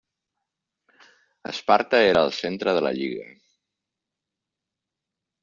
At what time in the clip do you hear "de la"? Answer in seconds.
2.79-2.93